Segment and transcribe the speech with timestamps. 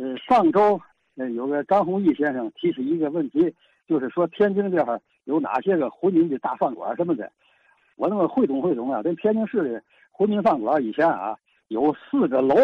[0.00, 0.80] 呃，上周
[1.16, 3.54] 呃有个张宏毅先生提出一个问题，
[3.86, 7.30] 就是说天津这儿有哪些个回民的大饭馆什么的。
[7.96, 11.36] 我那么汇总汇总啊，这天津市的回民饭馆以前啊
[11.68, 12.54] 有四个楼，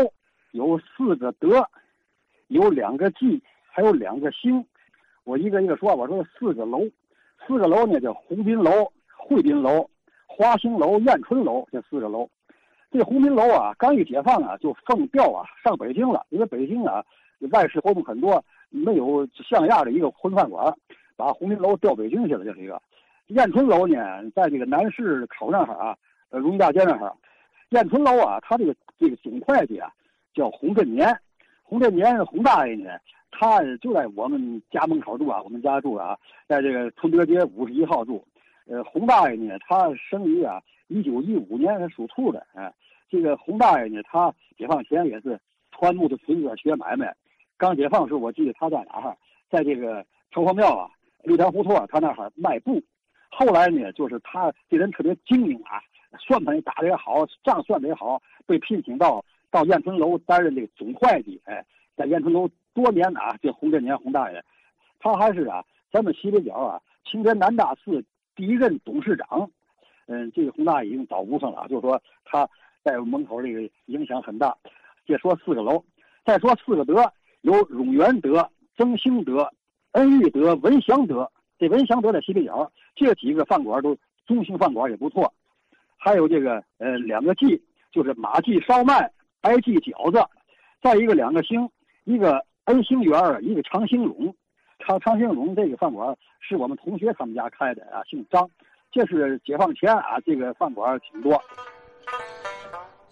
[0.53, 1.63] 有四个德，
[2.47, 4.65] 有两个记，还有两个兴。
[5.25, 6.81] 我一个一个说，我说四个楼，
[7.47, 9.91] 四个楼呢叫鸿宾楼、汇宾楼、
[10.25, 12.27] 华兴楼、燕春楼，这四个楼。
[12.91, 17.05] 这鸿宾楼啊，刚一解放啊，就奉调啊上北京了，因为北京啊
[17.51, 20.75] 外事活动很多，没有像样的一个荤饭馆，
[21.17, 22.81] 把鸿宾楼调北京去了，这是一个。
[23.29, 23.97] 燕春楼呢，
[24.35, 25.97] 在这个南市口那儿啊，
[26.31, 27.13] 呃，荣大街那儿。
[27.71, 29.91] 燕春楼啊，他这个这个总会计啊
[30.33, 31.13] 叫洪振年，
[31.63, 32.91] 洪振年洪大爷呢，
[33.33, 36.17] 他就在我们家门口住啊，我们家住啊，
[36.47, 38.25] 在这个春德街五十一号住。
[38.69, 42.47] 呃，洪大爷呢，他生于啊一九一五年，他属兔的。
[42.55, 42.73] 哎，
[43.11, 45.39] 这个洪大爷呢，他解放前也是
[45.73, 47.13] 川木的村子学买卖。
[47.59, 49.17] 刚解放时候，我记得他在哪儿？
[49.51, 50.91] 在这个城隍庙啊，
[51.23, 52.83] 六条胡同啊他那儿卖布。
[53.31, 55.81] 后来呢，就是他这人特别精明啊，
[56.19, 61.41] 算盘打的也好，账算的也好，被聘请到到燕春楼担任这个总会计。
[61.45, 61.65] 哎，
[61.97, 64.43] 在燕春楼多年啊，这洪振年洪大爷，
[64.99, 69.51] 他还是啊，咱们西北角啊，青天南大寺第一任董事长。
[70.09, 72.49] 嗯，这个洪大爷已经倒无上了，就是说他
[72.83, 74.57] 在门口这个影响很大。
[75.07, 75.85] 再说四个楼，
[76.25, 76.95] 再说四个德，
[77.47, 79.49] 有永元德、曾兴德、
[79.93, 81.31] 恩裕德、文祥德。
[81.61, 85.33] 这文祥德在西北角，这几个饭馆都中型饭馆也不错。
[85.97, 89.09] 还有这个呃两个记，就是马记烧麦、
[89.41, 90.21] 白记饺子，
[90.83, 91.71] 再一个两个兴，
[92.03, 94.35] 一个恩兴园一个长兴隆。
[94.81, 98.51] 长长兴隆这个饭馆是我们同学他们家开的啊，姓张。
[98.91, 101.41] 这是解放前啊，这个饭馆挺多。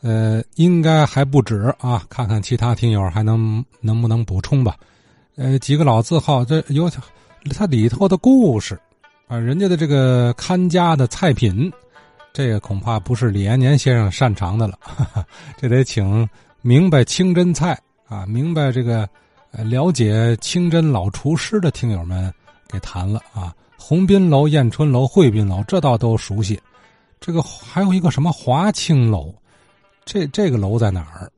[0.05, 4.77] 呃，应该还不止啊，看看其他听友还能能不能补充吧。
[5.35, 6.89] 呃，几个老字号，这有。
[7.55, 8.81] 它里头的故事，
[9.29, 11.71] 啊，人家的这个看家的菜品，
[12.33, 14.79] 这个恐怕不是李延年先生擅长的了，
[15.61, 16.27] 这得请
[16.63, 17.79] 明白清真菜
[18.09, 19.07] 啊，明白这个
[19.53, 22.33] 了解清真老厨师的听友们
[22.67, 23.55] 给谈了啊。
[23.77, 26.59] 鸿宾楼、燕春楼、汇宾楼，这倒都熟悉。
[27.21, 29.35] 这个还有一个什么华清楼，
[30.05, 31.31] 这这个楼在哪儿？